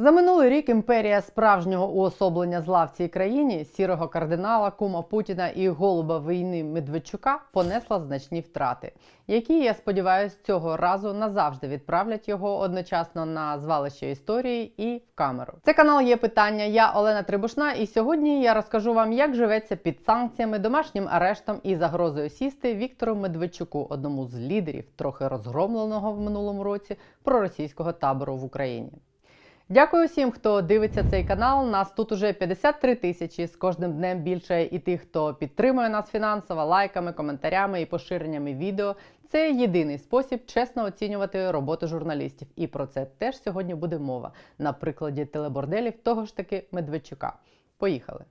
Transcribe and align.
За 0.00 0.10
минулий 0.10 0.50
рік 0.50 0.68
імперія 0.68 1.20
справжнього 1.20 1.88
уособлення 1.88 2.60
зла 2.60 2.84
в 2.84 2.90
цій 2.90 3.08
країні, 3.08 3.64
сірого 3.64 4.08
кардинала, 4.08 4.70
кума 4.70 5.02
Путіна 5.02 5.48
і 5.48 5.68
голуба 5.68 6.18
війни 6.18 6.64
Медведчука 6.64 7.40
понесла 7.52 8.00
значні 8.00 8.40
втрати, 8.40 8.92
які, 9.26 9.62
я 9.62 9.74
сподіваюся, 9.74 10.36
цього 10.42 10.76
разу 10.76 11.12
назавжди 11.12 11.68
відправлять 11.68 12.28
його 12.28 12.58
одночасно 12.58 13.26
на 13.26 13.58
звалище 13.58 14.10
історії 14.10 14.72
і 14.76 14.96
в 14.96 15.14
камеру. 15.14 15.52
Це 15.62 15.72
канал 15.72 16.02
є 16.02 16.16
питання. 16.16 16.64
Я 16.64 16.92
Олена 16.92 17.22
Трибушна, 17.22 17.72
і 17.72 17.86
сьогодні 17.86 18.42
я 18.42 18.54
розкажу 18.54 18.94
вам, 18.94 19.12
як 19.12 19.34
живеться 19.34 19.76
під 19.76 20.02
санкціями, 20.02 20.58
домашнім 20.58 21.08
арештом 21.10 21.60
і 21.62 21.76
загрозою 21.76 22.30
сісти 22.30 22.74
Віктору 22.74 23.14
Медведчуку, 23.14 23.86
одному 23.90 24.26
з 24.26 24.38
лідерів, 24.38 24.84
трохи 24.96 25.28
розгромленого 25.28 26.12
в 26.12 26.20
минулому 26.20 26.64
році 26.64 26.96
проросійського 27.22 27.92
табору 27.92 28.36
в 28.36 28.44
Україні. 28.44 28.92
Дякую 29.70 30.06
всім, 30.06 30.30
хто 30.30 30.62
дивиться 30.62 31.04
цей 31.10 31.24
канал. 31.24 31.70
Нас 31.70 31.92
тут 31.92 32.12
уже 32.12 32.32
53 32.32 32.94
тисячі. 32.94 33.46
З 33.46 33.56
кожним 33.56 33.92
днем 33.92 34.22
більше 34.22 34.62
і 34.62 34.78
тих, 34.78 35.00
хто 35.00 35.34
підтримує 35.34 35.88
нас 35.88 36.10
фінансово, 36.10 36.64
лайками, 36.64 37.12
коментарями 37.12 37.82
і 37.82 37.86
поширеннями 37.86 38.54
відео. 38.54 38.96
Це 39.28 39.50
єдиний 39.52 39.98
спосіб 39.98 40.46
чесно 40.46 40.84
оцінювати 40.84 41.50
роботу 41.50 41.86
журналістів. 41.86 42.48
І 42.56 42.66
про 42.66 42.86
це 42.86 43.04
теж 43.04 43.42
сьогодні 43.42 43.74
буде 43.74 43.98
мова 43.98 44.32
на 44.58 44.72
прикладі 44.72 45.24
телеборделів 45.24 45.94
того 46.02 46.24
ж 46.24 46.36
таки 46.36 46.64
Медведчука. 46.72 47.32
Поїхали! 47.78 48.24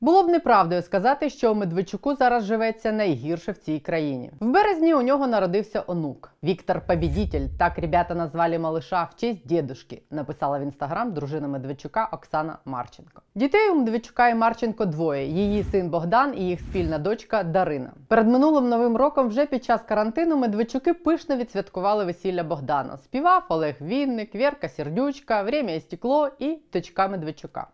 Було 0.00 0.22
б 0.22 0.28
неправдою 0.28 0.82
сказати, 0.82 1.30
що 1.30 1.54
Медведчуку 1.54 2.14
зараз 2.14 2.44
живеться 2.44 2.92
найгірше 2.92 3.52
в 3.52 3.56
цій 3.56 3.78
країні. 3.78 4.30
В 4.40 4.46
березні 4.46 4.94
у 4.94 5.02
нього 5.02 5.26
народився 5.26 5.82
онук 5.86 6.32
Віктор 6.44 6.80
Побідітель. 6.86 7.46
Так 7.58 7.78
ребята 7.78 8.14
назвали 8.14 8.58
малиша 8.58 9.08
в 9.12 9.20
честь 9.20 9.46
дідушки, 9.46 10.02
написала 10.10 10.58
в 10.58 10.62
інстаграм 10.62 11.12
дружина 11.12 11.48
Медведчука 11.48 12.08
Оксана 12.12 12.58
Марченко. 12.64 13.22
Дітей 13.34 13.70
у 13.70 13.74
Медведчука 13.74 14.28
і 14.28 14.34
Марченко 14.34 14.84
двоє: 14.84 15.26
її 15.26 15.64
син 15.64 15.90
Богдан 15.90 16.34
і 16.38 16.40
їх 16.40 16.60
спільна 16.60 16.98
дочка 16.98 17.42
Дарина. 17.42 17.92
Перед 18.08 18.28
минулим 18.28 18.68
новим 18.68 18.96
роком, 18.96 19.28
вже 19.28 19.46
під 19.46 19.64
час 19.64 19.82
карантину, 19.82 20.36
Медведчуки 20.36 20.94
пишно 20.94 21.36
відсвяткували 21.36 22.04
весілля 22.04 22.44
Богдана. 22.44 22.96
Співав 22.96 23.42
Олег 23.48 23.74
Вінник, 23.80 24.34
Вірка 24.34 24.68
Сердючка, 24.68 25.42
Время 25.42 25.70
і 25.70 25.80
стекло 25.80 26.30
і 26.38 26.58
дочка 26.72 27.08
Медведчука. 27.08 27.66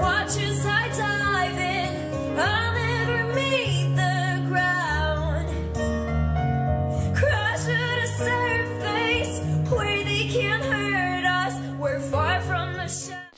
Watch 0.00 0.79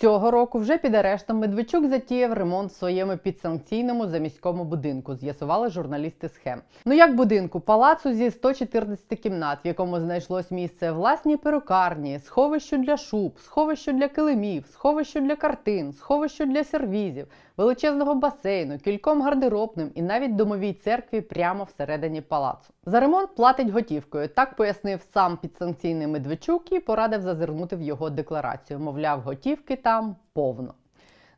Цього 0.02 0.30
року 0.30 0.58
вже 0.58 0.78
під 0.78 0.94
арештом 0.94 1.38
Медведчук 1.38 1.86
затіяв 1.86 2.32
ремонт 2.32 2.70
в 2.70 2.74
своєму 2.74 3.16
підсанкційному 3.16 4.06
заміському 4.06 4.64
будинку. 4.64 5.14
З'ясували 5.14 5.70
журналісти 5.70 6.28
схем. 6.28 6.60
Ну 6.84 6.94
як 6.94 7.14
будинку, 7.14 7.60
палацу 7.60 8.12
зі 8.12 8.30
114 8.30 9.20
кімнат, 9.20 9.58
в 9.64 9.66
якому 9.66 10.00
знайшлось 10.00 10.50
місце 10.50 10.92
власній 10.92 11.36
перукарні, 11.36 12.18
сховищу 12.18 12.78
для 12.78 12.96
шуб, 12.96 13.38
сховищу 13.38 13.92
для 13.92 14.08
килимів, 14.08 14.64
сховищу 14.72 15.20
для 15.20 15.36
картин, 15.36 15.92
сховищу 15.92 16.46
для 16.46 16.64
сервізів, 16.64 17.26
величезного 17.56 18.14
басейну, 18.14 18.78
кільком 18.78 19.22
гардеробним 19.22 19.90
і 19.94 20.02
навіть 20.02 20.36
домовій 20.36 20.72
церкві 20.72 21.20
прямо 21.20 21.64
всередині 21.64 22.20
палацу. 22.20 22.72
За 22.86 23.00
ремонт 23.00 23.34
платить 23.34 23.68
готівкою. 23.68 24.28
Так 24.28 24.56
пояснив 24.56 25.00
сам 25.14 25.36
підсанкційний 25.36 26.06
Медведчук 26.06 26.72
і 26.72 26.80
порадив 26.80 27.22
зазирнути 27.22 27.76
в 27.76 27.82
його 27.82 28.10
декларацію. 28.10 28.78
Мовляв, 28.78 29.20
готівки 29.20 29.76
там 29.76 30.16
повно. 30.32 30.74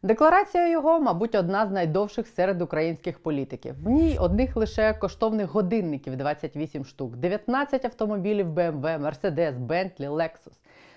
Декларація 0.04 0.69
його, 0.69 1.00
мабуть, 1.00 1.34
одна 1.34 1.66
з 1.66 1.70
найдовших 1.70 2.26
серед 2.26 2.62
українських 2.62 3.22
політиків. 3.22 3.75
В 3.84 3.88
ній 3.88 4.19
одних 4.20 4.56
лише 4.56 4.94
коштовних 4.94 5.50
годинників 5.50 6.16
28 6.16 6.84
штук, 6.84 7.16
19 7.16 7.84
автомобілів 7.84 8.46
BMW, 8.46 8.81
Mercedes, 8.81 9.66
Bentley, 9.66 10.10
Lexus. 10.10 10.52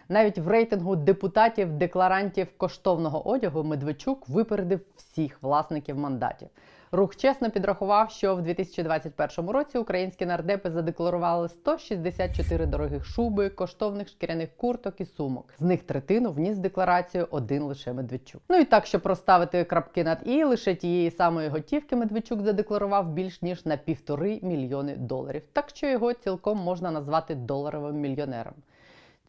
Навіть 0.10 0.38
в 0.38 0.48
рейтингу 0.48 0.96
депутатів-декларантів 0.96 2.48
коштовного 2.58 3.30
одягу 3.30 3.64
Медведчук 3.64 4.30
випередив 4.30 4.80
всіх 4.96 5.44
власників 5.44 5.98
мандатів. 5.98 6.48
Рух 6.92 7.16
чесно 7.16 7.52
підрахував, 7.52 8.12
що 8.12 8.36
в 8.36 8.42
2021 8.42 9.50
році 9.50 9.78
українські 9.78 10.26
нардепи 10.26 10.72
задекларували 10.72 11.50
164 11.50 12.66
дорогих 12.66 13.06
шуби, 13.06 13.50
коштовних 13.50 14.08
шкіряних 14.08 14.50
курток 14.58 15.02
і 15.02 15.06
сумок. 15.06 15.54
З 15.60 15.62
них 15.62 15.84
третину 15.84 16.32
вніс 16.32 16.58
декларацію 16.58 17.28
один 17.32 17.64
лише 17.64 17.94
Медведчук. 17.94 18.42
Ну 18.50 18.58
і 18.58 18.66
так, 18.66 18.86
щоб 18.86 19.08
розставити 19.08 19.64
крапки 19.64 20.04
над 20.04 20.20
і, 20.26 20.44
лише 20.44 20.76
тієї 20.76 21.12
самої 21.12 21.50
готівки 21.50 21.96
Медведчук 21.96 22.42
задекларував 22.42 23.10
більш 23.10 23.42
ніж 23.42 23.66
на 23.66 23.78
півтори 23.78 24.40
мільйони 24.42 24.96
доларів. 24.96 25.42
Так 25.54 25.70
що 25.70 25.88
його 25.88 26.14
цілком 26.14 26.58
можна 26.58 26.92
назвати 26.92 27.36
доларовим 27.36 27.96
мільйонером. 27.96 28.54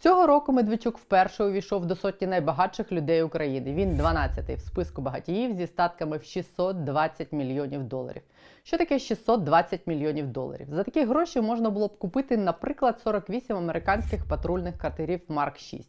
Цього 0.01 0.27
року 0.27 0.53
Медведчук 0.53 0.99
вперше 0.99 1.45
увійшов 1.45 1.87
до 1.87 1.97
сотні 1.97 2.27
найбагатших 2.27 2.93
людей 2.93 3.23
України. 3.23 3.73
Він 3.75 4.01
12-й 4.01 4.55
в 4.55 4.61
списку 4.61 5.03
багатіїв 5.03 5.57
зі 5.57 5.67
статками 5.67 6.17
в 6.17 6.23
620 6.25 7.33
мільйонів 7.33 7.85
доларів. 7.85 8.23
Що 8.63 8.79
таке 8.79 8.99
620 8.99 9.87
мільйонів 9.87 10.27
доларів? 10.27 10.67
За 10.71 10.83
такі 10.83 11.05
гроші 11.05 11.41
можна 11.41 11.71
було 11.71 11.87
б 11.87 11.99
купити, 11.99 12.37
наприклад, 12.37 13.01
48 13.01 13.57
американських 13.57 14.25
патрульних 14.29 14.79
катерів 14.79 15.21
Марк 15.29 15.59
6. 15.59 15.89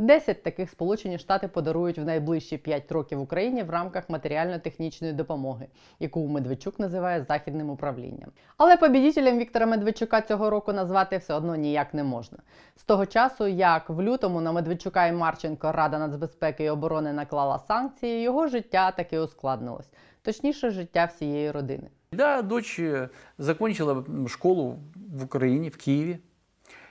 10 0.00 0.42
таких 0.42 0.70
Сполучені 0.70 1.18
Штати 1.18 1.48
подарують 1.48 1.98
в 1.98 2.04
найближчі 2.04 2.58
5 2.58 2.92
років 2.92 3.20
Україні 3.20 3.62
в 3.62 3.70
рамках 3.70 4.10
матеріально-технічної 4.10 5.12
допомоги, 5.12 5.66
яку 5.98 6.26
Медведчук 6.26 6.78
називає 6.78 7.22
західним 7.22 7.70
управлінням. 7.70 8.30
Але 8.56 8.76
побідітелем 8.76 9.38
Віктора 9.38 9.66
Медведчука 9.66 10.20
цього 10.20 10.50
року 10.50 10.72
назвати 10.72 11.16
все 11.16 11.34
одно 11.34 11.56
ніяк 11.56 11.94
не 11.94 12.04
можна. 12.04 12.38
З 12.76 12.84
того 12.84 13.06
часу, 13.06 13.46
як 13.46 13.90
в 13.90 14.02
лютому 14.02 14.40
на 14.40 14.52
Медведчука 14.52 15.06
і 15.06 15.12
Марченко 15.12 15.72
Рада 15.72 15.98
нацбезпеки 15.98 16.64
і 16.64 16.70
оборони 16.70 17.12
наклала 17.12 17.58
санкції, 17.58 18.22
його 18.22 18.46
життя 18.46 18.90
таки 18.90 19.18
ускладнилось, 19.18 19.90
точніше, 20.22 20.70
життя 20.70 21.04
всієї 21.04 21.50
родини. 21.50 21.90
Да, 22.12 22.42
дочь 22.42 22.80
э, 22.80 23.08
закончила 23.38 24.04
школу 24.26 24.78
в 24.96 25.24
Украине, 25.24 25.68
в 25.68 25.76
Киеве, 25.76 26.18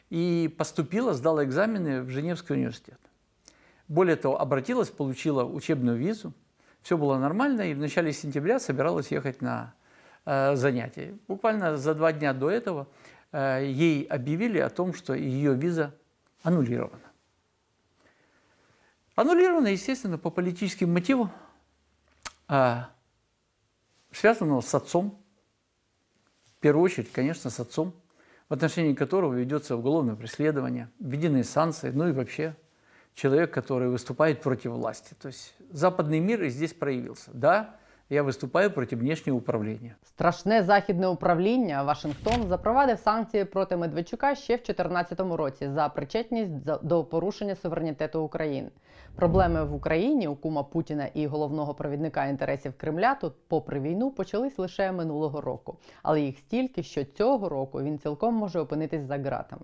и 0.10 0.54
поступила, 0.58 1.14
сдала 1.14 1.44
экзамены 1.44 2.02
в 2.02 2.10
Женевский 2.10 2.54
университет. 2.54 3.00
Более 3.88 4.16
того, 4.16 4.40
обратилась, 4.40 4.90
получила 4.90 5.44
учебную 5.44 5.98
визу, 5.98 6.34
все 6.82 6.98
было 6.98 7.18
нормально, 7.18 7.72
и 7.72 7.74
в 7.74 7.80
начале 7.80 8.14
сентября 8.14 8.60
собиралась 8.60 9.12
ехать 9.12 9.42
на 9.42 9.74
э, 10.26 10.56
занятия. 10.56 11.18
Буквально 11.28 11.78
за 11.78 11.94
два 11.94 12.14
дня 12.14 12.34
до 12.34 12.50
этого 12.50 12.88
э, 13.32 13.66
ей 13.66 14.04
объявили 14.04 14.60
о 14.60 14.70
том, 14.70 14.94
что 14.94 15.14
ее 15.14 15.54
виза 15.56 15.94
аннулирована. 16.44 17.02
Аннулирована, 19.16 19.68
естественно, 19.68 20.18
по 20.18 20.30
политическим 20.30 20.94
мотивам, 20.94 21.30
а, 22.48 22.90
связанного 24.12 24.62
с 24.62 24.74
отцом, 24.74 25.22
в 26.58 26.62
первую 26.62 26.86
очередь, 26.86 27.12
конечно, 27.12 27.50
с 27.50 27.60
отцом, 27.60 27.94
в 28.49 28.55
отношении 28.55 28.95
которого 28.95 29.35
ведется 29.35 29.77
уголовное 29.77 30.17
преследование, 30.17 30.91
введены 31.01 31.45
санкции, 31.45 31.91
ну 31.91 32.09
и 32.09 32.13
вообще 32.13 32.57
человек, 33.15 33.53
который 33.53 33.89
выступает 33.89 34.43
против 34.43 34.73
власти. 34.73 35.15
То 35.21 35.29
есть 35.29 35.55
западный 35.71 36.21
мир 36.21 36.43
и 36.43 36.49
здесь 36.49 36.75
проявился. 36.75 37.31
Да, 37.33 37.77
я 38.10 38.24
выступаю 38.24 38.72
против 38.72 39.00
внешнего 39.00 39.38
управления. 39.38 39.96
Страшне 40.04 40.64
західне 40.64 41.08
управління 41.08 41.84
Вашингтон 41.84 42.48
запровадив 42.48 43.00
санкції 43.00 43.46
проти 43.46 43.76
Медведчука 43.78 44.36
ще 44.36 44.56
в 44.56 44.58
2014 44.58 45.20
році 45.20 45.70
за 45.70 45.90
причетність 45.90 46.52
до 46.84 47.04
порушення 47.04 47.56
суверенітету 47.56 48.22
України. 48.22 48.70
Проблеми 49.16 49.64
в 49.64 49.74
Україні 49.74 50.28
у 50.28 50.36
кума 50.36 50.64
Путіна 50.64 51.06
і 51.14 51.28
головного 51.28 51.74
провідника 51.74 52.26
інтересів 52.26 52.74
Кремля 52.78 53.16
тут, 53.16 53.34
попри 53.48 53.80
війну, 53.80 54.12
почались 54.12 54.60
лише 54.60 54.92
минулого 54.92 55.42
року, 55.42 55.78
але 56.04 56.22
їх 56.22 56.38
стільки, 56.38 56.84
що 56.84 57.04
цього 57.04 57.50
року 57.50 57.82
він 57.82 58.00
цілком 58.00 58.36
може 58.36 58.60
опинитись 58.60 59.02
за 59.02 59.18
ґратами. 59.18 59.62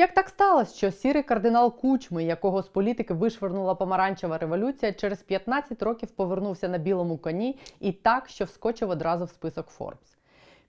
Як 0.00 0.14
так 0.14 0.28
сталося, 0.28 0.76
що 0.76 0.90
сірий 0.90 1.22
кардинал 1.22 1.76
Кучми, 1.76 2.24
якого 2.24 2.62
з 2.62 2.68
політики 2.68 3.14
вишвернула 3.14 3.74
помаранчева 3.74 4.38
революція, 4.38 4.92
через 4.92 5.22
15 5.22 5.82
років 5.82 6.10
повернувся 6.10 6.68
на 6.68 6.78
білому 6.78 7.18
коні 7.18 7.58
і 7.80 7.92
так, 7.92 8.28
що 8.28 8.44
вскочив 8.44 8.90
одразу 8.90 9.24
в 9.24 9.30
список 9.30 9.66
Forbes? 9.78 10.19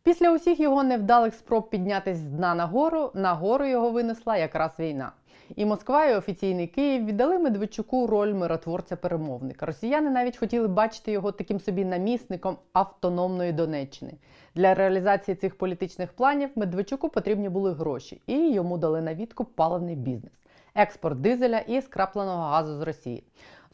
Після 0.04 0.32
усіх 0.32 0.60
його 0.60 0.84
невдалих 0.84 1.34
спроб 1.34 1.70
піднятись 1.70 2.18
з 2.18 2.30
дна 2.30 2.56
нагору, 2.56 3.12
нагору 3.14 3.66
його 3.66 3.92
винесла 3.92 4.38
якраз 4.38 4.72
війна. 4.80 5.12
І 5.56 5.66
Москва 5.66 6.06
і 6.06 6.16
офіційний 6.16 6.68
Київ 6.68 7.06
віддали 7.06 7.40
Медведчуку 7.40 8.08
роль 8.08 8.34
миротворця-перемовника. 8.34 9.66
Росіяни 9.66 10.10
навіть 10.10 10.38
хотіли 10.38 10.68
бачити 10.68 11.12
його 11.12 11.32
таким 11.32 11.60
собі 11.60 11.86
намісником 11.86 12.58
автономної 12.74 13.52
Донеччини. 13.52 14.14
Для 14.56 14.74
реалізації 14.74 15.36
цих 15.36 15.58
політичних 15.58 16.14
планів 16.14 16.50
Медведчуку 16.56 17.10
потрібні 17.10 17.50
були 17.50 17.74
гроші, 17.74 18.22
і 18.28 18.52
йому 18.52 18.78
дали 18.78 19.02
на 19.02 19.14
відкуп 19.14 19.56
паливний 19.56 19.96
бізнес, 19.96 20.34
експорт 20.76 21.22
дизеля 21.22 21.60
і 21.60 21.82
скрапленого 21.82 22.44
газу 22.44 22.78
з 22.78 22.82
Росії. 22.82 23.24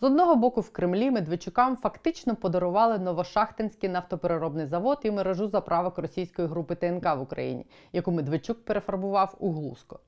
З 0.02 0.04
одного 0.04 0.36
боку, 0.36 0.62
в 0.62 0.70
Кремлі 0.70 1.12
Медведчукам 1.12 1.78
фактично 1.78 2.36
подарували 2.36 2.98
Новошахтинський 2.98 3.90
нафтопереробний 3.90 4.66
завод 4.66 5.00
і 5.04 5.12
мережу 5.12 5.48
заправок 5.48 5.98
російської 5.98 6.48
групи 6.48 6.76
ТНК 6.76 7.06
в 7.16 7.22
Україні, 7.22 7.66
яку 7.94 8.12
Медведчук 8.12 8.66
перефарбував 8.66 9.36
у 9.40 9.52
Глузко. 9.52 10.00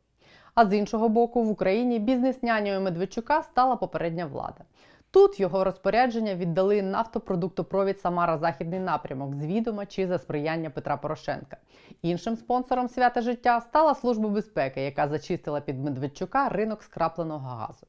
А 0.55 0.65
з 0.65 0.73
іншого 0.73 1.09
боку, 1.09 1.43
в 1.43 1.49
Україні 1.49 1.99
бізнес-нянею 1.99 2.81
Медведчука 2.81 3.43
стала 3.43 3.75
попередня 3.75 4.25
влада. 4.25 4.63
Тут 5.11 5.39
його 5.39 5.63
розпорядження 5.63 6.35
віддали 6.35 6.81
нафтопродуктопровід 6.81 7.99
Самара 7.99 8.37
Західний 8.37 8.79
напрямок 8.79 9.35
з 9.35 9.45
відома 9.45 9.85
чи 9.85 10.07
за 10.07 10.17
сприяння 10.17 10.69
Петра 10.69 10.97
Порошенка. 10.97 11.57
Іншим 12.01 12.35
спонсором 12.35 12.87
свята 12.87 13.21
життя 13.21 13.61
стала 13.61 13.95
Служба 13.95 14.29
безпеки, 14.29 14.81
яка 14.81 15.07
зачистила 15.07 15.61
під 15.61 15.83
Медведчука 15.83 16.49
ринок 16.49 16.83
скрапленого 16.83 17.47
газу. 17.47 17.87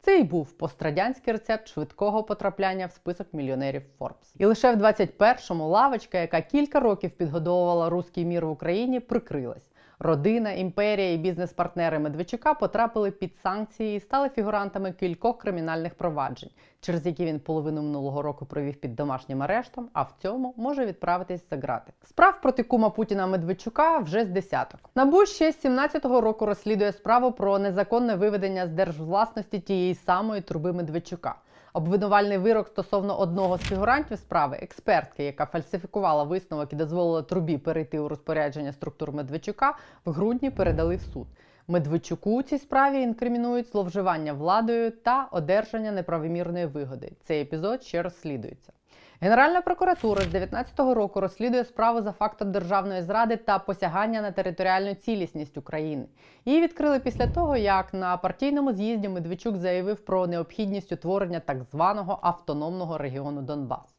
Це 0.00 0.18
і 0.18 0.22
був 0.22 0.52
пострадянський 0.52 1.32
рецепт 1.32 1.68
швидкого 1.68 2.24
потрапляння 2.24 2.86
в 2.86 2.92
список 2.92 3.26
мільйонерів 3.32 3.82
Forbes. 3.98 4.34
І 4.38 4.44
лише 4.44 4.74
в 4.74 4.82
21-му 4.82 5.68
лавочка, 5.68 6.18
яка 6.18 6.40
кілька 6.40 6.80
років 6.80 7.10
підгодовувала 7.10 7.90
руський 7.90 8.24
мір 8.24 8.46
в 8.46 8.50
Україні, 8.50 9.00
прикрилась. 9.00 9.70
Родина, 10.00 10.52
імперія 10.52 11.12
і 11.12 11.16
бізнес-партнери 11.16 11.98
Медведчука 11.98 12.54
потрапили 12.54 13.10
під 13.10 13.36
санкції 13.36 13.96
і 13.96 14.00
стали 14.00 14.28
фігурантами 14.28 14.92
кількох 14.92 15.38
кримінальних 15.38 15.94
проваджень, 15.94 16.50
через 16.80 17.06
які 17.06 17.24
він 17.24 17.40
половину 17.40 17.82
минулого 17.82 18.22
року 18.22 18.46
провів 18.46 18.76
під 18.76 18.96
домашнім 18.96 19.42
арештом, 19.42 19.88
а 19.92 20.02
в 20.02 20.14
цьому 20.22 20.54
може 20.56 20.86
відправитись 20.86 21.44
за 21.50 21.56
грати. 21.56 21.92
Справ 22.04 22.40
проти 22.42 22.62
кума 22.62 22.90
Путіна 22.90 23.26
Медведчука 23.26 23.98
вже 23.98 24.24
з 24.24 24.28
десяток. 24.28 24.80
Набу 24.94 25.26
ще 25.26 25.52
з 25.52 25.64
17-го 25.64 26.20
року 26.20 26.46
розслідує 26.46 26.92
справу 26.92 27.32
про 27.32 27.58
незаконне 27.58 28.14
виведення 28.14 28.66
з 28.66 28.70
держвласності 28.70 29.60
тієї 29.60 29.94
самої 29.94 30.40
труби 30.40 30.72
Медведчука. 30.72 31.34
Обвинувальний 31.72 32.38
вирок 32.38 32.68
стосовно 32.68 33.18
одного 33.18 33.58
з 33.58 33.60
фігурантів 33.60 34.18
справи, 34.18 34.58
експертки, 34.62 35.24
яка 35.24 35.46
фальсифікувала 35.46 36.22
висновок 36.24 36.72
і 36.72 36.76
дозволила 36.76 37.22
трубі 37.22 37.58
перейти 37.58 37.98
у 37.98 38.08
розпорядження 38.08 38.72
структур 38.72 39.12
Медведчука, 39.12 39.74
в 40.04 40.12
грудні 40.12 40.50
передали 40.50 40.96
в 40.96 41.02
суд. 41.02 41.26
Медведчуку 41.70 42.38
у 42.38 42.42
цій 42.42 42.58
справі 42.58 43.02
інкримінують 43.02 43.72
зловживання 43.72 44.32
владою 44.32 44.90
та 44.90 45.28
одержання 45.30 45.92
неправомірної 45.92 46.66
вигоди. 46.66 47.12
Цей 47.22 47.42
епізод 47.42 47.82
ще 47.82 48.02
розслідується. 48.02 48.72
Генеральна 49.20 49.60
прокуратура 49.60 50.20
з 50.20 50.26
2019 50.26 50.96
року 50.96 51.20
розслідує 51.20 51.64
справу 51.64 52.02
за 52.02 52.12
фактом 52.12 52.52
державної 52.52 53.02
зради 53.02 53.36
та 53.36 53.58
посягання 53.58 54.22
на 54.22 54.30
територіальну 54.30 54.94
цілісність 54.94 55.58
України. 55.58 56.06
Її 56.44 56.62
відкрили 56.62 57.00
після 57.00 57.26
того, 57.26 57.56
як 57.56 57.94
на 57.94 58.16
партійному 58.16 58.72
з'їзді 58.72 59.08
Медведчук 59.08 59.56
заявив 59.56 60.00
про 60.00 60.26
необхідність 60.26 60.92
утворення 60.92 61.40
так 61.40 61.62
званого 61.62 62.18
автономного 62.22 62.98
регіону 62.98 63.42
Донбас. 63.42 63.97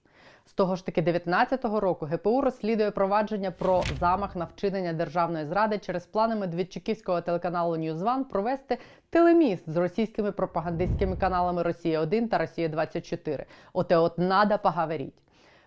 З 0.49 0.53
того 0.53 0.75
ж 0.75 0.85
таки 0.85 1.01
19-го 1.01 1.79
року 1.79 2.05
ГПУ 2.05 2.41
розслідує 2.41 2.91
провадження 2.91 3.51
про 3.51 3.83
замах 3.99 4.35
на 4.35 4.45
вчинення 4.45 4.93
державної 4.93 5.45
зради 5.45 5.77
через 5.77 6.05
плани 6.05 6.35
медведчуківського 6.35 7.21
телеканалу 7.21 7.75
NewsOne 7.77 8.23
провести 8.23 8.77
телеміст 9.09 9.69
з 9.69 9.77
російськими 9.77 10.31
пропагандистськими 10.31 11.17
каналами 11.17 11.63
Росія 11.63 11.99
1 11.99 12.27
та 12.27 12.37
Росія 12.37 12.67
24 12.67 13.45
Оте 13.73 13.97
от 13.97 14.17
надо 14.17 14.57
поговоріть. 14.57 15.13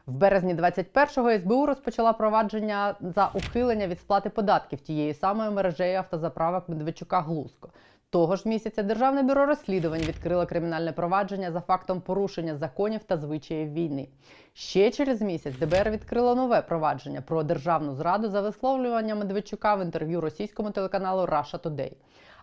В 0.06 0.12
березні 0.12 0.54
21-го 0.54 1.38
СБУ 1.38 1.66
розпочала 1.66 2.12
провадження 2.12 2.94
за 3.00 3.30
ухилення 3.34 3.86
від 3.86 4.00
сплати 4.00 4.30
податків 4.30 4.80
тієї 4.80 5.14
самої 5.14 5.50
мережею 5.50 5.98
автозаправок 5.98 6.68
Медведчука 6.68 7.20
Глузко. 7.20 7.68
Того 8.12 8.36
ж 8.36 8.42
місяця 8.48 8.82
Державне 8.82 9.22
бюро 9.22 9.46
розслідувань 9.46 10.00
відкрило 10.00 10.46
кримінальне 10.46 10.92
провадження 10.92 11.52
за 11.52 11.60
фактом 11.60 12.00
порушення 12.00 12.56
законів 12.56 13.04
та 13.04 13.16
звичаїв 13.16 13.72
війни. 13.72 14.08
Ще 14.54 14.90
через 14.90 15.22
місяць 15.22 15.56
ДБР 15.56 15.90
відкрило 15.90 16.34
нове 16.34 16.62
провадження 16.62 17.20
про 17.20 17.42
державну 17.42 17.94
зраду 17.94 18.28
за 18.28 18.40
висловлювання 18.40 19.14
Медведчука 19.14 19.74
в 19.74 19.82
інтерв'ю 19.82 20.20
російському 20.20 20.70
телеканалу 20.70 21.22
Russia 21.22 21.58
Today. 21.58 21.92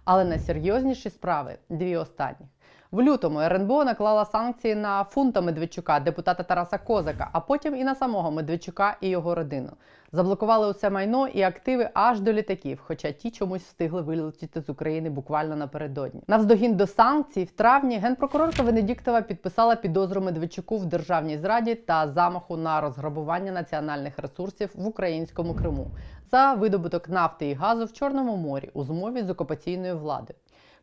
Але 0.06 0.25
найсерйозніші 0.25 1.10
справи 1.10 1.57
дві 1.69 1.98
останні. 1.98 2.48
В 2.92 3.01
лютому 3.01 3.39
РНБО 3.39 3.86
наклала 3.86 4.25
санкції 4.25 4.75
на 4.75 5.04
фунта 5.04 5.42
Медведчука, 5.42 6.00
депутата 6.00 6.44
Тараса 6.44 6.77
Козака, 6.77 7.30
а 7.31 7.39
потім 7.39 7.75
і 7.75 7.83
на 7.83 7.95
самого 7.95 8.31
Медведчука 8.31 8.98
і 9.01 9.10
його 9.10 9.36
родину. 9.36 9.69
Заблокували 10.12 10.69
усе 10.69 10.89
майно 10.89 11.27
і 11.27 11.42
активи 11.42 11.89
аж 11.94 12.19
до 12.19 12.33
літаків, 12.33 12.81
хоча 12.88 13.12
ті 13.12 13.31
чомусь 13.31 13.62
встигли 13.62 14.01
вилетіти 14.01 14.62
з 14.62 14.69
України 14.69 15.10
буквально 15.10 15.56
напередодні. 15.56 16.21
Навздогін 16.27 16.75
до 16.75 16.88
санкцій 16.88 17.44
в 17.44 17.51
травні 17.51 17.98
генпрокурорка 17.98 18.63
Венедіктова 18.63 19.22
підписала 19.22 19.75
підозру 19.75 20.22
Медведчуку 20.22 20.77
в 20.77 20.86
державній 20.86 21.38
зраді 21.38 21.75
та 21.75 22.07
замаху 22.07 22.57
на 22.57 22.81
розграбування 22.81 23.51
національних 23.51 24.19
ресурсів 24.19 24.69
в 24.75 24.88
українському 24.88 25.54
Криму 25.54 25.88
за 26.31 26.54
видобуток 26.54 27.10
нафти 27.10 27.50
і 27.50 27.54
газу 27.54 27.86
в 27.86 27.94
Чорному 27.94 28.38
морі 28.38 28.69
у 28.74 28.83
змові 28.83 29.24
з 29.24 29.30
окупаційною 29.30 29.98
владою. 29.98 30.39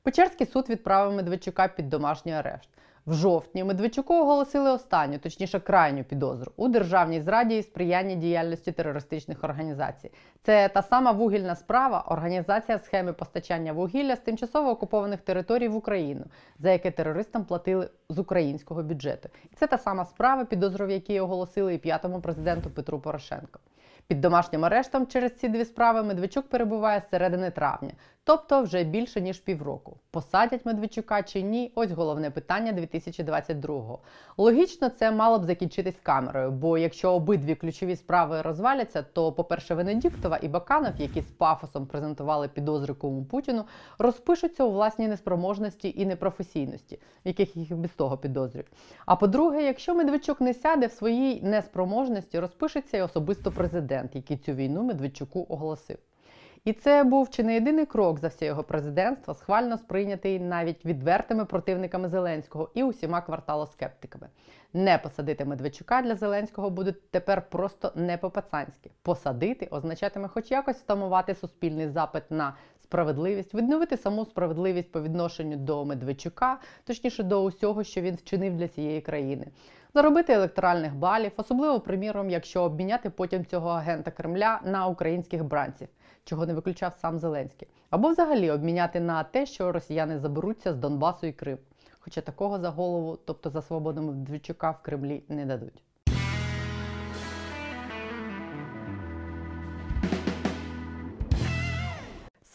Печерський 0.07 0.47
суд 0.47 0.69
відправив 0.69 1.17
Медведчука 1.17 1.69
під 1.69 1.89
домашній 1.89 2.33
арешт. 2.33 2.69
В 3.07 3.15
жовтні 3.15 3.65
Медведчуку 3.65 4.15
оголосили 4.15 4.71
останню, 4.71 5.19
точніше 5.19 5.61
крайню 5.61 6.05
підозру 6.05 6.53
у 6.57 6.69
державній 6.69 7.21
зраді 7.21 7.59
і 7.59 7.63
сприянні 7.63 8.17
діяльності 8.17 8.73
терористичних 8.73 9.45
організацій. 9.45 10.11
Це 10.43 10.69
та 10.69 10.83
сама 10.83 11.13
вугільна 11.13 11.57
справа, 11.57 12.05
організація 12.09 12.79
схеми 12.79 13.13
постачання 13.13 13.73
вугілля 13.73 14.17
з 14.17 14.21
тимчасово 14.21 14.71
окупованих 14.71 15.21
територій 15.21 15.69
в 15.69 15.77
Україну, 15.77 16.25
за 16.59 16.71
яке 16.71 16.91
терористам 16.91 17.45
платили 17.45 17.91
з 18.09 18.19
українського 18.19 18.83
бюджету. 18.83 19.29
І 19.53 19.55
це 19.57 19.67
та 19.67 19.79
сама 19.79 20.05
справа, 20.05 20.45
підозру 20.45 20.91
якій 20.91 21.21
оголосили 21.21 21.75
і 21.75 21.79
п'ятому 21.79 22.21
президенту 22.21 22.71
Петру 22.71 23.01
Порошенко. 23.01 23.61
Під 24.07 24.21
домашнім 24.21 24.65
арештом 24.65 25.07
через 25.07 25.35
ці 25.35 25.49
дві 25.49 25.65
справи 25.65 26.03
Медведчук 26.03 26.49
перебуває 26.49 27.01
з 27.01 27.09
середини 27.11 27.51
травня, 27.51 27.91
тобто 28.27 28.63
вже 28.63 28.85
більше 28.85 29.21
ніж 29.21 29.39
півроку. 29.39 29.97
Посадять 30.11 30.67
Медведчука 30.67 31.23
чи 31.23 31.43
ні? 31.43 31.73
Ось 31.75 31.91
головне 31.91 32.31
питання 32.31 32.73
2022-го. 32.73 33.99
Логічно, 34.37 34.89
це 34.89 35.11
мало 35.11 35.39
б 35.39 35.45
закінчитись 35.45 35.95
камерою, 36.03 36.51
бо 36.51 36.79
якщо 36.79 37.13
обидві 37.13 37.55
ключові 37.55 37.97
справи 37.97 38.43
розваляться, 38.43 39.03
то, 39.03 39.33
по-перше, 39.33 39.75
Венедіктова 39.75 40.39
і 40.43 40.49
Баканов, 40.49 40.93
які 40.99 41.21
з 41.21 41.31
пафосом 41.31 41.87
презентували 41.87 42.49
підозри 42.49 42.95
Путіну, 43.31 43.65
розпишуться 43.99 44.65
у 44.65 44.71
власній 44.71 45.09
неспроможності 45.09 45.95
і 45.97 46.07
непрофесійності, 46.07 46.99
яких 47.25 47.57
їх 47.57 47.77
без 47.77 47.91
того 47.91 48.19
підозрюють. 48.19 48.69
А 49.07 49.17
по-друге, 49.17 49.63
якщо 49.63 49.95
Медведчук 49.95 50.41
не 50.41 50.55
сяде 50.55 50.87
в 50.87 50.93
своїй 50.93 51.43
неспроможності, 51.43 52.39
розпишеться 52.39 52.97
і 52.97 53.03
особисто 53.03 53.53
президент, 53.53 54.17
який 54.17 54.37
цю 54.37 54.53
війну 54.53 54.83
Медведчуку 54.83 55.47
оголосив. 55.49 55.99
І 56.67 56.73
це 56.73 57.05
був 57.05 57.31
чи 57.31 57.43
не 57.43 57.55
єдиний 57.55 57.87
крок 57.87 58.19
за 58.19 58.29
все 58.29 58.47
його 58.47 58.63
президентство, 58.63 59.35
схвально 59.35 59.79
сприйнятий 59.79 60.41
навіть 60.41 60.85
відвертими 60.85 61.45
противниками 61.45 62.09
Зеленського 62.09 62.71
і 62.75 62.83
усіма 62.83 63.21
кварталоскептиками. 63.21 64.29
Не 64.73 64.99
посадити 64.99 65.45
Медведчука 65.45 66.03
для 66.03 66.15
Зеленського 66.15 66.71
буде 66.71 66.95
тепер 67.11 67.49
просто 67.51 67.93
не 67.95 68.19
по-пацанськи. 68.19 68.91
Посадити 69.03 69.67
означатиме 69.71 70.29
хоч 70.29 70.51
якось 70.51 70.77
втамувати 70.77 71.35
суспільний 71.35 71.89
запит 71.89 72.23
на 72.31 72.55
справедливість, 72.83 73.55
відновити 73.55 73.97
саму 73.97 74.25
справедливість 74.25 74.93
по 74.93 75.03
відношенню 75.03 75.57
до 75.57 75.85
Медведчука, 75.85 76.59
точніше 76.85 77.23
до 77.23 77.43
усього, 77.43 77.85
що 77.85 78.01
він 78.01 78.15
вчинив 78.15 78.57
для 78.57 78.69
цієї 78.69 79.01
країни. 79.01 79.47
Заробити 79.95 80.33
електоральних 80.33 80.95
балів, 80.95 81.33
особливо, 81.37 81.81
приміром, 81.81 82.31
якщо 82.31 82.63
обміняти 82.63 83.11
потім 83.11 83.45
цього 83.45 83.69
агента 83.69 84.11
Кремля 84.11 84.61
на 84.65 84.87
українських 84.87 85.45
бранців, 85.45 85.89
чого 86.27 86.47
не 86.47 86.55
виключав 86.55 86.95
сам 87.01 87.19
Зеленський, 87.19 87.69
або 87.91 88.09
взагалі 88.09 88.51
обміняти 88.51 89.01
на 89.01 89.25
те, 89.25 89.47
що 89.47 89.73
росіяни 89.73 90.19
заберуться 90.19 90.73
з 90.73 90.77
Донбасу 90.77 91.27
і 91.27 91.33
Крим. 91.33 91.59
Хоча 91.99 92.21
такого 92.21 92.59
за 92.59 92.71
голову, 92.71 93.19
тобто 93.25 93.51
за 93.51 93.63
свободу 93.63 94.03
Медведчука 94.03 94.71
в 94.71 94.83
Кремлі 94.83 95.23
не 95.29 95.47
дадуть. 95.47 95.83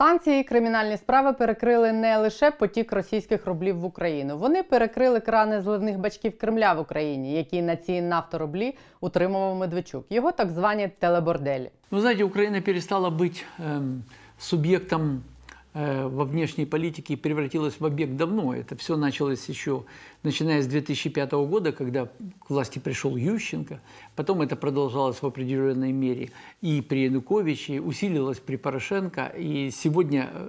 Санкції 0.00 0.40
і 0.40 0.45
кримінальні 0.45 0.97
справи 0.97 1.33
перекрили 1.33 1.92
не 1.92 2.18
лише 2.18 2.50
потік 2.50 2.92
російських 2.92 3.47
рублів 3.47 3.78
в 3.78 3.85
Україну. 3.85 4.38
Вони 4.38 4.62
перекрили 4.62 5.21
крани 5.21 5.62
зливних 5.62 5.99
бачків 5.99 6.38
Кремля 6.38 6.73
в 6.73 6.80
Україні, 6.80 7.35
які 7.35 7.62
на 7.62 7.76
ці 7.76 8.00
нафторублі 8.00 8.75
утримував 9.00 9.56
Медведчук. 9.56 10.06
Його 10.11 10.33
так 10.33 10.50
звані 10.50 10.88
телеборделі. 10.99 11.71
Вы 11.90 12.00
знаете, 12.00 12.25
Украина 12.25 12.61
перестала 12.61 13.11
быть 13.11 13.45
эм, 13.59 14.02
субъектом 14.38 15.00
э, 15.00 15.39
во 15.75 16.25
внешней 16.25 16.64
политике 16.64 17.18
превратилась 17.18 17.80
в 17.80 17.85
объект 17.85 18.16
давно. 18.16 18.54
Это 18.54 18.76
все 18.76 18.97
началось 18.97 19.47
еще 19.47 19.85
начиная 20.23 20.62
с 20.62 20.66
2005 20.66 21.33
года, 21.33 21.73
когда 21.73 22.06
к 22.06 22.49
власти 22.49 22.78
пришел 22.78 23.14
Ющенко. 23.14 23.80
Потом 24.14 24.40
это 24.40 24.56
продолжалось 24.56 25.21
в 25.21 25.26
определенной 25.26 25.92
мере 25.92 26.30
и 26.62 26.80
при 26.80 27.04
Януковиче, 27.04 27.80
усилилось 27.80 28.38
при 28.38 28.56
Порошенко 28.56 29.26
и 29.37 29.71
сегодня 29.71 30.30
э, 30.33 30.49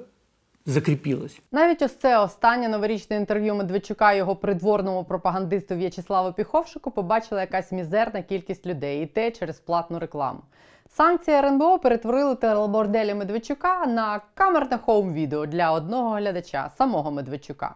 закрепилось. 0.66 1.40
Навіть 1.52 1.82
ось 1.82 1.96
це 1.96 2.20
останнє 2.20 2.70
новорічне 2.70 3.16
інтерв'ю 3.16 3.56
Медведчука 3.56 4.14
його 4.14 4.36
придворному 4.36 5.04
пропагандисту 5.04 5.76
В'ячеславу 5.76 6.34
Піховшику 6.34 6.92
побачила 6.92 7.42
якась 7.42 7.72
мізерна 7.72 8.22
кількість 8.22 8.66
людей, 8.66 9.04
і 9.04 9.06
те 9.06 9.32
через 9.32 9.60
платну 9.60 10.00
рекламу. 10.00 10.40
Санкції 10.97 11.37
РНБО 11.37 11.79
перетворили 11.79 12.35
телеборделі 12.35 13.15
Медведчука 13.15 13.87
на 13.87 14.21
камерне 14.35 14.79
хоум-відео 14.87 15.47
для 15.47 15.73
одного 15.73 16.11
глядача, 16.17 16.71
самого 16.79 17.11
Медведчука. 17.11 17.75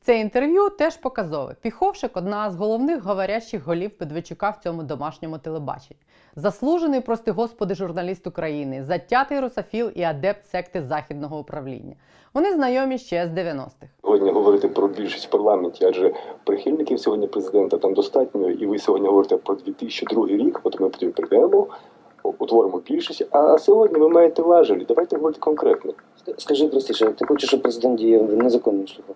Це 0.00 0.18
інтерв'ю 0.18 0.70
теж 0.70 0.96
показове. 0.96 1.56
Піховшик 1.62 2.16
одна 2.16 2.50
з 2.50 2.56
головних 2.56 3.02
говорящих 3.02 3.66
голів 3.66 3.90
Медведчука 4.00 4.50
в 4.50 4.56
цьому 4.62 4.82
домашньому 4.82 5.38
телебаченні. 5.38 6.00
Заслужений, 6.36 7.00
прости 7.00 7.30
господи, 7.30 7.74
журналіст 7.74 8.26
України, 8.26 8.84
затятий 8.84 9.40
русофіл 9.40 9.90
і 9.94 10.02
адепт 10.02 10.46
секти 10.46 10.82
західного 10.82 11.38
управління. 11.38 11.94
Вони 12.34 12.54
знайомі 12.54 12.98
ще 12.98 13.26
з 13.26 13.30
90-х. 13.30 13.86
Сьогодні 14.02 14.30
говорити 14.30 14.68
про 14.68 14.88
більшість 14.88 15.26
в 15.26 15.30
парламенті, 15.30 15.84
адже 15.84 16.14
прихильників 16.44 17.00
сьогодні 17.00 17.26
президента 17.26 17.78
там 17.78 17.94
достатньо, 17.94 18.50
і 18.50 18.66
ви 18.66 18.78
сьогодні 18.78 19.08
говорите 19.08 19.36
про 19.36 19.54
2002 19.54 20.26
рік, 20.26 20.60
от 20.62 20.80
ми 20.80 20.88
потім 20.88 21.12
прийдемо, 21.12 21.66
утворимо 22.22 22.80
більшість. 22.86 23.26
А 23.30 23.58
сьогодні 23.58 23.98
ви 23.98 24.08
маєте 24.08 24.42
важелі. 24.42 24.84
Давайте 24.88 25.16
говорити 25.16 25.40
конкретно. 25.40 25.92
Скажи 26.38 26.68
простіше, 26.68 27.06
ти 27.06 27.26
хочеш, 27.26 27.48
щоб 27.48 27.62
президент 27.62 27.98
діяв 27.98 28.32
незаконним 28.32 28.86
шляхом? 28.86 29.14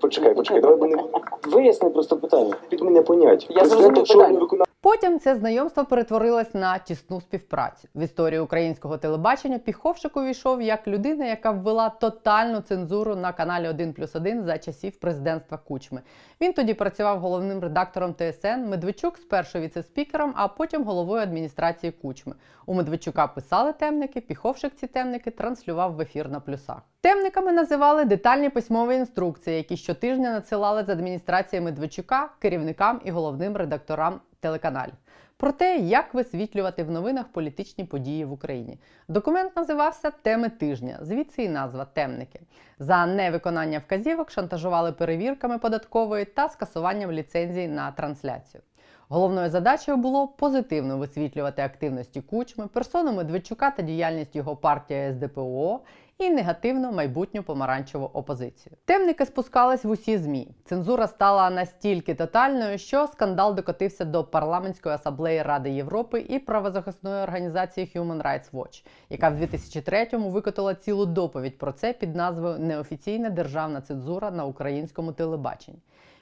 Почекай, 0.00 0.34
почекай, 0.34 0.60
давай 0.60 0.76
би 0.76 0.86
не 0.88 1.02
Виясни 1.46 1.90
просто 1.90 2.16
питання. 2.16 2.54
під 2.68 2.80
мене 2.80 3.02
понять. 3.02 3.46
Я 3.50 3.64
зрозумів 3.64 3.94
питання. 3.94 4.40
Потім 4.84 5.20
це 5.20 5.36
знайомство 5.36 5.84
перетворилось 5.84 6.54
на 6.54 6.78
тісну 6.78 7.20
співпрацю. 7.20 7.88
В 7.94 8.02
історію 8.02 8.44
українського 8.44 8.98
телебачення 8.98 9.58
Піховшик 9.58 10.16
увійшов 10.16 10.62
як 10.62 10.88
людина, 10.88 11.26
яка 11.26 11.50
ввела 11.50 11.90
тотальну 11.90 12.60
цензуру 12.60 13.16
на 13.16 13.32
каналі 13.32 13.68
1 13.68 13.92
плюс 13.92 14.16
1 14.16 14.44
за 14.44 14.58
часів 14.58 14.96
президентства 14.96 15.58
Кучми. 15.58 16.00
Він 16.40 16.52
тоді 16.52 16.74
працював 16.74 17.18
головним 17.18 17.60
редактором 17.60 18.14
ТСН, 18.14 18.68
Медведчук 18.68 19.18
спершу 19.18 19.58
віце-спікером, 19.58 20.32
а 20.36 20.48
потім 20.48 20.84
головою 20.84 21.22
адміністрації 21.22 21.92
Кучми. 21.92 22.34
У 22.66 22.74
Медведчука 22.74 23.26
писали 23.26 23.72
темники, 23.72 24.20
Піховшик 24.20 24.74
ці 24.74 24.86
темники 24.86 25.30
транслював 25.30 25.94
в 25.94 26.00
ефір 26.00 26.28
на 26.28 26.40
плюсах. 26.40 26.82
Темниками 27.00 27.52
називали 27.52 28.04
детальні 28.04 28.48
письмові 28.48 28.94
інструкції, 28.94 29.56
які 29.56 29.76
щотижня 29.76 30.30
надсилали 30.30 30.84
з 30.84 30.88
адміністрації 30.88 31.62
Медведчука 31.62 32.28
керівникам 32.38 33.00
і 33.04 33.10
головним 33.10 33.56
редакторам 33.56 34.20
телеканалів. 34.42 34.94
Про 35.36 35.52
те, 35.52 35.76
як 35.76 36.14
висвітлювати 36.14 36.84
в 36.84 36.90
новинах 36.90 37.28
політичні 37.28 37.84
події 37.84 38.24
в 38.24 38.32
Україні. 38.32 38.78
Документ 39.08 39.56
називався 39.56 40.10
Теми 40.10 40.48
тижня, 40.48 40.98
звідси 41.02 41.42
і 41.42 41.48
назва 41.48 41.84
Темники. 41.84 42.40
За 42.78 43.06
невиконання 43.06 43.78
вказівок 43.78 44.30
шантажували 44.30 44.92
перевірками 44.92 45.58
податкової 45.58 46.24
та 46.24 46.48
скасуванням 46.48 47.12
ліцензій 47.12 47.68
на 47.68 47.92
трансляцію. 47.92 48.62
Головною 49.08 49.50
задачею 49.50 49.96
було 49.96 50.28
позитивно 50.28 50.98
висвітлювати 50.98 51.62
активності 51.62 52.20
Кучми, 52.20 52.66
персону 52.66 53.12
Медведчука 53.12 53.70
та 53.70 53.82
діяльність 53.82 54.36
його 54.36 54.56
партії 54.56 55.12
СДПО 55.12 55.80
і 56.26 56.30
негативно 56.30 56.92
майбутню 56.92 57.42
помаранчеву 57.42 58.10
опозицію. 58.12 58.76
Темники 58.84 59.26
спускались 59.26 59.84
в 59.84 59.90
усі 59.90 60.18
змі. 60.18 60.48
Цензура 60.64 61.08
стала 61.08 61.50
настільки 61.50 62.14
тотальною, 62.14 62.78
що 62.78 63.06
скандал 63.06 63.54
докотився 63.54 64.04
до 64.04 64.24
парламентської 64.24 64.94
асамблеї 64.94 65.42
Ради 65.42 65.70
Європи 65.70 66.20
і 66.28 66.38
правозахисної 66.38 67.22
організації 67.22 67.92
Human 67.94 68.22
Rights 68.22 68.50
Watch, 68.52 68.86
яка 69.10 69.28
в 69.28 69.34
2003-му 69.34 70.30
викотила 70.30 70.74
цілу 70.74 71.06
доповідь 71.06 71.58
про 71.58 71.72
це 71.72 71.92
під 71.92 72.16
назвою 72.16 72.58
Неофіційна 72.58 73.30
державна 73.30 73.80
цензура 73.80 74.30
на 74.30 74.44
українському 74.44 75.12
телебаченні. 75.12 75.78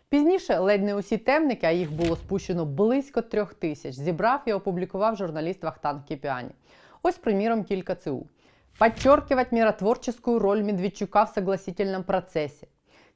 Пізніше 0.09 0.59
ледь 0.59 0.83
не 0.83 0.95
усі 0.95 1.19
темники, 1.19 1.66
а 1.66 1.71
їх 1.71 1.92
було 1.92 2.16
спущено 2.16 2.64
близько 2.64 3.23
трьох 3.23 3.54
тисяч, 3.54 3.95
зібрав 3.95 4.40
і 4.47 4.52
опублікував 4.52 5.16
журналіст 5.16 5.62
Вахтанг 5.62 6.04
Кіпіані. 6.04 6.50
Ось, 7.02 7.19
приміром, 7.19 7.64
кілька 7.64 7.95
ЦУ. 7.95 8.26
Подчеркивать 8.79 9.53
миротворческую 9.53 10.38
роль 10.38 10.62
Медведчука 10.62 11.25
в 11.25 11.29
согласительном 11.29 12.03
процессе. 12.03 12.67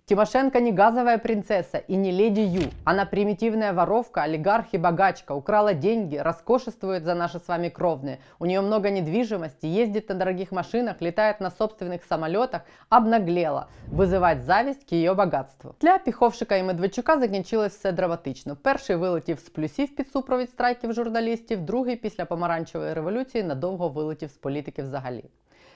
Тимошенко 0.06 0.62
не 0.62 0.72
газовая 0.72 1.18
принцесса 1.18 1.78
и 1.78 1.96
не 1.96 2.12
леди 2.12 2.40
Ю. 2.40 2.62
Она 2.86 3.06
примитивная 3.06 3.74
воровка, 3.74 4.24
олигарх 4.24 4.68
и 4.72 4.78
богачка, 4.78 5.34
украла 5.34 5.74
деньги, 5.74 6.16
роскошествует 6.16 7.04
за 7.04 7.14
наши 7.14 7.40
с 7.40 7.48
вами 7.48 7.68
кровные. 7.68 8.20
У 8.40 8.46
нее 8.46 8.62
много 8.62 8.90
недвижимости, 8.90 9.68
ездит 9.68 10.08
на 10.10 10.16
дорогих 10.16 10.52
машинах, 10.52 11.02
летает 11.02 11.42
на 11.42 11.52
собственных 11.52 12.06
самолетах, 12.06 12.62
обнаглела. 12.88 13.68
Вызывать 13.92 14.44
зависть 14.44 14.88
к 14.88 14.94
ее 14.94 15.14
богатству. 15.14 15.76
Для 15.82 15.98
Піховшика 15.98 16.56
і 16.56 16.64
Медведчука 16.64 17.20
закінчилось 17.20 17.76
все 17.76 17.92
драматично. 17.92 18.56
Перший 18.56 18.96
вилетів 18.96 19.40
з 19.40 19.50
плюсів 19.50 19.96
під 19.96 20.12
супровід 20.12 20.50
страйків 20.50 20.94
журналістів, 20.94 21.62
другий 21.62 21.96
після 21.96 22.26
помаранчевої 22.26 22.94
революції 22.94 23.44
надовго 23.44 23.90
вилетів 23.90 24.30
з 24.30 24.38
політики 24.38 24.84
взагалі. 24.84 25.24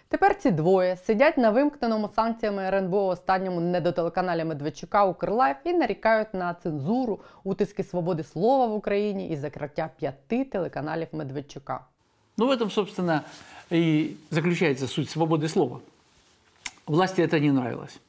Тепер 0.07 0.35
ці 0.35 0.51
двоє 0.51 0.97
сидять 0.97 1.37
на 1.37 1.49
вимкненому 1.49 2.09
санкціями 2.15 2.63
РНБО 2.63 3.05
останньому 3.07 3.59
недотелеканалі 3.59 4.43
Медведчука 4.43 5.05
Укрлайф 5.05 5.57
і 5.63 5.73
нарікають 5.73 6.33
на 6.33 6.53
цензуру, 6.53 7.19
утиски 7.43 7.83
свободи 7.83 8.23
слова 8.23 8.65
в 8.65 8.73
Україні 8.73 9.29
і 9.29 9.35
закриття 9.35 9.89
п'яти 9.99 10.45
телеканалів 10.45 11.07
Медведчука. 11.11 11.79
Ну, 12.37 12.47
в 12.47 12.51
этом, 12.51 12.69
собственно, 12.71 13.23
и 13.71 14.15
заключается 14.31 14.87
суть 14.87 15.09
свободы 15.09 15.47
слова. 15.47 15.79
Власти 16.87 17.21
это 17.21 17.39
не 17.39 17.51
нравилось. 17.51 17.99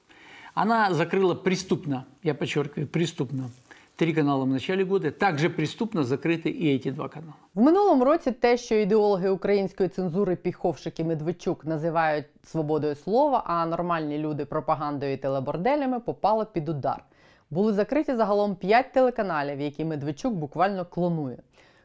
Она 0.55 0.95
закрыла 0.95 1.35
преступно, 1.35 2.05
я 2.23 2.35
подчеркиваю, 2.35 2.87
преступно, 2.87 3.51
три 3.99 4.13
канала 4.13 4.45
в 4.45 4.49
начале 4.49 4.85
года. 4.85 5.11
Также 5.11 5.51
преступно 5.51 6.03
закрыты 6.03 6.51
и 6.51 6.77
эти 6.77 6.91
два 6.91 7.09
канала. 7.09 7.35
В 7.55 7.61
минулому 7.61 8.05
році 8.05 8.33
те, 8.33 8.57
що 8.57 8.75
ідеологи 8.75 9.29
української 9.29 9.89
цензури 9.89 10.37
Піховшик 10.37 11.01
і 11.01 11.05
Медведчук 11.05 11.65
називають 11.65 12.27
свободою 12.45 12.95
слова, 12.95 13.43
а 13.47 13.67
нормальні 13.67 14.19
люди 14.19 14.45
пропагандою 14.45 15.13
і 15.13 15.17
телеборделями, 15.17 16.01
попало 16.01 16.47
під 16.47 16.69
удар. 16.69 17.05
Були 17.51 17.73
закриті 17.73 18.17
загалом 18.17 18.57
5 18.57 18.93
телеканалів, 18.93 19.61
які 19.61 19.85
Медведчук 19.85 20.35
буквально 20.35 20.85
клонує. 20.85 21.37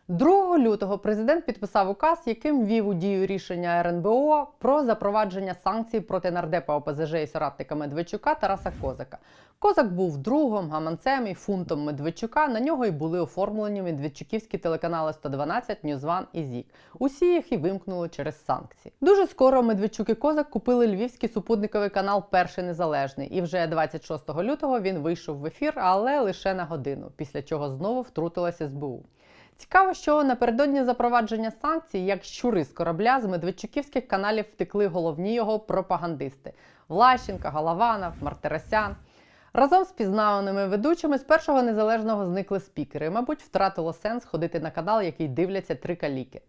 2 0.08 0.58
лютого 0.58 0.98
президент 0.98 1.46
підписав 1.46 1.90
указ, 1.90 2.22
яким 2.26 2.64
ввів 2.64 2.88
у 2.88 2.94
дію 2.94 3.26
рішення 3.26 3.80
РНБО 3.80 4.48
про 4.58 4.84
запровадження 4.84 5.54
санкцій 5.54 6.00
проти 6.00 6.30
нардепа 6.30 6.76
ОПЗЖ 6.76 7.14
і 7.14 7.26
соратника 7.26 7.74
Медведчука 7.74 8.34
Тараса 8.34 8.72
Козака. 8.80 9.18
Козак 9.58 9.92
був 9.92 10.18
другом, 10.18 10.70
гаманцем 10.70 11.26
і 11.26 11.34
фунтом 11.34 11.84
Медведчука. 11.84 12.48
На 12.48 12.60
нього 12.60 12.86
й 12.86 12.90
були 12.90 13.20
оформлені 13.20 13.82
медведчуківські 13.82 14.58
телеканали 14.58 15.12
112, 15.12 15.84
NewsOne 15.84 16.26
і 16.32 16.44
ЗІК. 16.44 16.66
Усі 16.98 17.26
їх 17.26 17.52
і 17.52 17.56
вимкнули 17.56 18.08
через 18.08 18.44
санкції. 18.44 18.92
Дуже 19.00 19.26
скоро 19.26 19.62
Медведчук 19.62 20.08
і 20.08 20.14
Козак 20.14 20.50
купили 20.50 20.86
львівський 20.86 21.28
супутниковий 21.28 21.90
канал 21.90 22.24
Перший 22.30 22.64
Незалежний. 22.64 23.28
І 23.28 23.40
вже 23.40 23.66
26 23.66 24.28
лютого 24.34 24.80
він 24.80 24.98
вийшов 24.98 25.36
в 25.36 25.46
ефір, 25.46 25.72
але 25.76 26.20
лише 26.20 26.54
на 26.54 26.64
годину, 26.64 27.12
після 27.16 27.42
чого 27.42 27.70
знову 27.70 28.00
втрутилася 28.00 28.68
СБУ. 28.68 29.02
Цікаво, 29.56 29.94
що 29.94 30.24
напередодні 30.24 30.84
запровадження 30.84 31.50
санкцій, 31.50 31.98
як 31.98 32.24
щури 32.24 32.64
з 32.64 32.68
корабля, 32.68 33.20
з 33.20 33.24
медведчуківських 33.26 34.08
каналів 34.08 34.44
втекли 34.52 34.86
головні 34.86 35.34
його 35.34 35.58
пропагандисти: 35.58 36.52
Влащенка, 36.88 37.50
Голованов, 37.50 38.12
Мартиросян. 38.20 38.96
Разом 39.52 39.84
з 39.84 39.92
пізнаваними 39.92 40.66
ведучими 40.66 41.18
з 41.18 41.24
першого 41.24 41.62
незалежного 41.62 42.26
зникли 42.26 42.60
спікери. 42.60 43.10
Мабуть, 43.10 43.42
втратило 43.42 43.92
сенс 43.92 44.24
ходити 44.24 44.60
на 44.60 44.70
канал, 44.70 45.02
який 45.02 45.28
дивляться 45.28 45.74
три 45.74 45.96
каліки. 45.96 46.40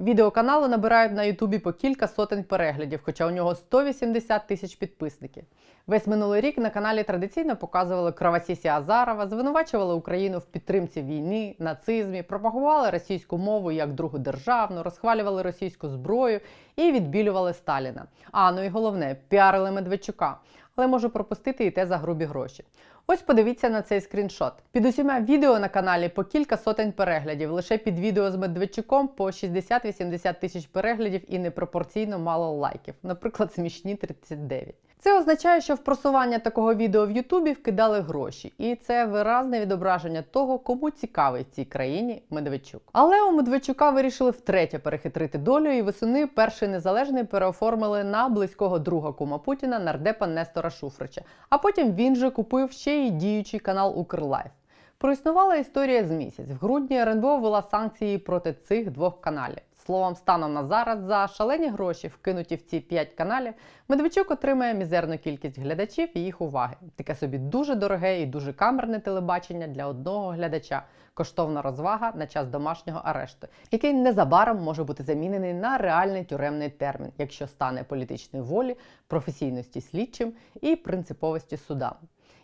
Відео 0.00 0.30
каналу 0.30 0.68
набирають 0.68 1.12
на 1.12 1.22
Ютубі 1.22 1.58
по 1.58 1.72
кілька 1.72 2.08
сотень 2.08 2.44
переглядів, 2.44 3.00
хоча 3.02 3.26
у 3.26 3.30
нього 3.30 3.54
180 3.54 4.46
тисяч 4.46 4.74
підписників. 4.74 5.44
Весь 5.86 6.06
минулий 6.06 6.40
рік 6.40 6.58
на 6.58 6.70
каналі 6.70 7.02
традиційно 7.02 7.56
показували 7.56 8.12
кровосісі 8.12 8.68
Азарова, 8.68 9.26
звинувачували 9.26 9.94
Україну 9.94 10.38
в 10.38 10.44
підтримці 10.44 11.02
війни, 11.02 11.56
нацизмі, 11.58 12.22
пропагували 12.22 12.90
російську 12.90 13.38
мову 13.38 13.72
як 13.72 13.92
другу 13.92 14.18
державну, 14.18 14.82
розхвалювали 14.82 15.42
російську 15.42 15.88
зброю 15.88 16.40
і 16.76 16.92
відбілювали 16.92 17.54
Сталіна. 17.54 18.04
А 18.30 18.52
ну 18.52 18.62
і 18.62 18.68
головне, 18.68 19.16
піарили 19.28 19.70
Медведчука. 19.70 20.36
Але 20.76 20.86
можу 20.86 21.10
пропустити 21.10 21.66
і 21.66 21.70
те 21.70 21.86
за 21.86 21.96
грубі 21.96 22.24
гроші. 22.24 22.64
Ось 23.06 23.22
подивіться 23.22 23.68
на 23.68 23.82
цей 23.82 24.00
скріншот. 24.00 24.52
Під 24.72 24.86
усіма 24.86 25.20
відео 25.20 25.58
на 25.58 25.68
каналі 25.68 26.08
по 26.08 26.24
кілька 26.24 26.56
сотень 26.56 26.92
переглядів. 26.92 27.52
Лише 27.52 27.78
під 27.78 27.98
відео 27.98 28.30
з 28.30 28.36
Медведчуком 28.36 29.08
по 29.08 29.26
60-80 29.26 30.40
тисяч 30.40 30.66
переглядів 30.66 31.34
і 31.34 31.38
непропорційно 31.38 32.18
мало 32.18 32.50
лайків, 32.50 32.94
наприклад, 33.02 33.52
смішні 33.52 33.96
39. 33.96 34.74
Це 35.04 35.18
означає, 35.18 35.60
що 35.60 35.74
в 35.74 35.78
просування 35.78 36.38
такого 36.38 36.74
відео 36.74 37.06
в 37.06 37.10
Ютубі 37.10 37.52
вкидали 37.52 38.00
гроші, 38.00 38.52
і 38.58 38.74
це 38.74 39.04
виразне 39.04 39.60
відображення 39.60 40.22
того, 40.30 40.58
кому 40.58 40.90
цікавий 40.90 41.42
в 41.42 41.54
цій 41.54 41.64
країні 41.64 42.22
Медведчук. 42.30 42.82
Але 42.92 43.22
у 43.22 43.32
Медведчука 43.32 43.90
вирішили 43.90 44.30
втретє 44.30 44.78
перехитрити 44.78 45.38
долю, 45.38 45.68
і 45.68 45.82
восени 45.82 46.26
перший 46.26 46.68
незалежний 46.68 47.24
переоформили 47.24 48.04
на 48.04 48.28
близького 48.28 48.78
друга 48.78 49.12
кума 49.12 49.38
Путіна 49.38 49.78
нардепа 49.78 50.26
Нестора 50.26 50.70
Шуфрича. 50.70 51.22
А 51.50 51.58
потім 51.58 51.94
він 51.94 52.16
же 52.16 52.30
купив 52.30 52.72
ще 52.72 52.94
й 52.94 53.10
діючий 53.10 53.60
канал 53.60 53.98
Укрлайф. 53.98 54.50
Проіснувала 54.98 55.56
історія 55.56 56.04
з 56.04 56.10
місяць. 56.10 56.48
В 56.48 56.64
грудні 56.64 57.00
РНБО 57.00 57.36
ввела 57.36 57.62
санкції 57.62 58.18
проти 58.18 58.52
цих 58.52 58.90
двох 58.90 59.20
каналів. 59.20 59.62
Словом, 59.86 60.14
станом 60.14 60.52
на 60.52 60.64
зараз 60.64 61.00
за 61.00 61.28
шалені 61.28 61.68
гроші, 61.68 62.08
вкинуті 62.08 62.56
в 62.56 62.62
ці 62.62 62.80
п'ять 62.80 63.14
каналів, 63.14 63.54
Медведчук 63.88 64.30
отримає 64.30 64.74
мізерну 64.74 65.18
кількість 65.18 65.58
глядачів 65.58 66.08
і 66.14 66.20
їх 66.20 66.40
уваги. 66.40 66.76
Таке 66.96 67.14
собі 67.14 67.38
дуже 67.38 67.74
дороге 67.74 68.20
і 68.20 68.26
дуже 68.26 68.52
камерне 68.52 68.98
телебачення 68.98 69.66
для 69.66 69.86
одного 69.86 70.30
глядача. 70.30 70.82
Коштовна 71.14 71.62
розвага 71.62 72.12
на 72.14 72.26
час 72.26 72.46
домашнього 72.46 73.00
арешту, 73.04 73.46
який 73.70 73.94
незабаром 73.94 74.58
може 74.62 74.84
бути 74.84 75.02
замінений 75.02 75.54
на 75.54 75.78
реальний 75.78 76.24
тюремний 76.24 76.70
термін, 76.70 77.12
якщо 77.18 77.46
стане 77.46 77.84
політичної 77.84 78.44
волі, 78.44 78.76
професійності 79.06 79.80
слідчим 79.80 80.32
і 80.60 80.76
принциповості 80.76 81.56
судам. 81.56 81.94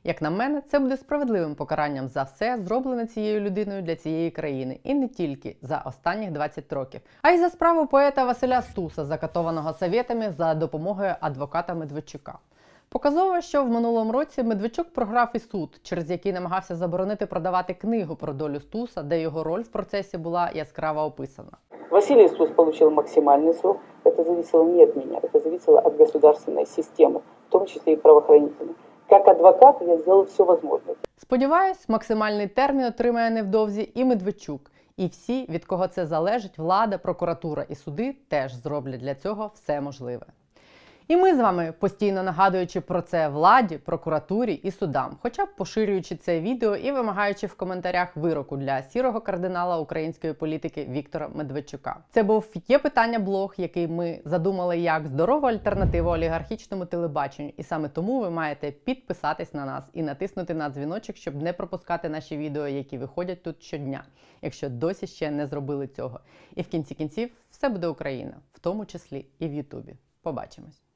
Як 0.07 0.21
на 0.21 0.29
мене, 0.29 0.61
це 0.61 0.79
буде 0.79 0.97
справедливим 0.97 1.55
покаранням 1.55 2.07
за 2.07 2.23
все, 2.23 2.59
зроблене 2.65 3.05
цією 3.05 3.41
людиною 3.41 3.81
для 3.81 3.95
цієї 3.95 4.31
країни, 4.31 4.79
і 4.83 4.93
не 4.93 5.07
тільки 5.07 5.55
за 5.61 5.83
останніх 5.85 6.31
20 6.31 6.73
років, 6.73 7.01
а 7.21 7.31
й 7.31 7.37
за 7.37 7.49
справу 7.49 7.87
поета 7.87 8.25
Василя 8.25 8.61
Стуса, 8.61 9.05
закатованого 9.05 9.73
совєтами 9.73 10.33
за 10.37 10.53
допомогою 10.53 11.15
адвоката 11.19 11.73
Медведчука. 11.73 12.37
Показово, 12.89 13.41
що 13.41 13.63
в 13.63 13.69
минулому 13.69 14.11
році 14.11 14.43
Медведчук 14.43 14.87
програв 14.93 15.29
і 15.33 15.39
суд, 15.39 15.79
через 15.83 16.11
який 16.11 16.33
намагався 16.33 16.75
заборонити 16.75 17.25
продавати 17.25 17.73
книгу 17.73 18.15
про 18.15 18.33
долю 18.33 18.59
Стуса, 18.59 19.03
де 19.03 19.21
його 19.21 19.43
роль 19.43 19.61
в 19.61 19.67
процесі 19.67 20.17
була 20.17 20.51
яскраво 20.55 21.01
описана. 21.01 21.51
Василий 21.89 22.29
Стус 22.29 22.49
получил 22.49 22.89
максимальный 22.89 23.53
срок. 23.53 23.77
Это 24.03 24.23
зависело 24.23 24.63
не 24.63 24.83
от 24.83 24.95
меня, 24.95 25.19
это 25.23 25.39
зависело 25.39 25.79
от 25.79 25.97
государственной 25.97 26.65
системы, 26.65 27.21
в 27.47 27.51
том 27.51 27.65
числе 27.65 27.93
и 27.93 27.95
правоохранительной. 27.95 28.75
Как 29.08 29.28
адвокат 29.28 29.76
я 29.80 29.96
сделал 29.98 30.24
все 30.24 30.44
можливе. 30.44 30.80
Сподіваюсь, 31.16 31.88
максимальний 31.88 32.46
термін 32.46 32.84
отримає 32.84 33.30
невдовзі 33.30 33.92
і 33.94 34.04
Медведчук. 34.04 34.70
І 34.96 35.06
всі, 35.06 35.46
від 35.48 35.64
кого 35.64 35.88
це 35.88 36.06
залежить, 36.06 36.58
влада, 36.58 36.98
прокуратура 36.98 37.66
і 37.68 37.74
суди 37.74 38.16
теж 38.28 38.54
зроблять 38.54 39.00
для 39.00 39.14
цього 39.14 39.50
все 39.54 39.80
можливе. 39.80 40.26
І 41.08 41.16
ми 41.16 41.34
з 41.34 41.38
вами, 41.38 41.74
постійно 41.78 42.22
нагадуючи 42.22 42.80
про 42.80 43.02
це 43.02 43.28
владі, 43.28 43.78
прокуратурі 43.78 44.54
і 44.54 44.70
судам, 44.70 45.16
хоча 45.22 45.44
б 45.44 45.56
поширюючи 45.56 46.16
це 46.16 46.40
відео 46.40 46.76
і 46.76 46.92
вимагаючи 46.92 47.46
в 47.46 47.54
коментарях 47.54 48.16
вироку 48.16 48.56
для 48.56 48.82
сірого 48.82 49.20
кардинала 49.20 49.78
української 49.78 50.32
політики 50.32 50.88
Віктора 50.90 51.28
Медведчука. 51.34 51.96
Це 52.10 52.22
був 52.22 52.54
є 52.68 52.78
питання 52.78 53.18
блог, 53.18 53.54
який 53.56 53.88
ми 53.88 54.20
задумали 54.24 54.78
як 54.78 55.06
здорову 55.06 55.46
альтернативу 55.46 56.10
олігархічному 56.10 56.86
телебаченню. 56.86 57.52
І 57.56 57.62
саме 57.62 57.88
тому 57.88 58.20
ви 58.20 58.30
маєте 58.30 58.70
підписатись 58.70 59.54
на 59.54 59.66
нас 59.66 59.84
і 59.92 60.02
натиснути 60.02 60.54
на 60.54 60.70
дзвіночок, 60.70 61.16
щоб 61.16 61.42
не 61.42 61.52
пропускати 61.52 62.08
наші 62.08 62.36
відео, 62.36 62.68
які 62.68 62.98
виходять 62.98 63.42
тут 63.42 63.62
щодня, 63.62 64.04
якщо 64.42 64.68
досі 64.68 65.06
ще 65.06 65.30
не 65.30 65.46
зробили 65.46 65.86
цього. 65.86 66.20
І 66.54 66.62
в 66.62 66.68
кінці 66.68 66.94
кінців 66.94 67.30
все 67.50 67.68
буде 67.68 67.86
Україна, 67.86 68.34
в 68.52 68.58
тому 68.58 68.86
числі 68.86 69.26
і 69.38 69.48
в 69.48 69.54
Ютубі. 69.54 69.94
Побачимось. 70.22 70.87